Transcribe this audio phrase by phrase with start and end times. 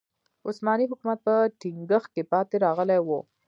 [0.47, 3.09] عثماني حکومت په ټینګښت کې پاتې راغلی و.